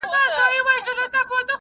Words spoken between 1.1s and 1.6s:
مه خوروئ.